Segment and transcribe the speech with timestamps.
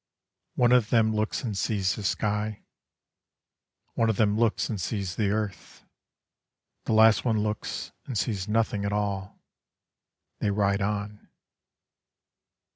[0.55, 2.63] One of them looks and sees the sky:
[3.93, 5.85] One of them looks and sees the earth:
[6.85, 9.39] The last one looks and sees nothing at all.
[10.39, 11.27] They ride on.